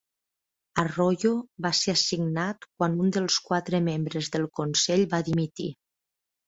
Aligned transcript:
Arroyo 0.83 1.33
va 1.67 1.71
ser 1.81 1.95
assignat 1.97 2.67
quan 2.71 2.99
un 3.05 3.15
dels 3.19 3.39
quatre 3.51 3.83
membres 3.93 4.35
del 4.37 4.53
consell 4.63 5.09
va 5.15 5.27
dimitir. 5.31 5.75